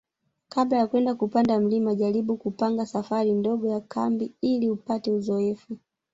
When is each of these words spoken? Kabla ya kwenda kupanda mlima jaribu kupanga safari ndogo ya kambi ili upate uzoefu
Kabla 0.49 0.77
ya 0.77 0.87
kwenda 0.87 1.15
kupanda 1.15 1.59
mlima 1.59 1.95
jaribu 1.95 2.37
kupanga 2.37 2.85
safari 2.85 3.31
ndogo 3.33 3.67
ya 3.67 3.79
kambi 3.81 4.33
ili 4.41 4.69
upate 4.69 5.11
uzoefu 5.11 5.77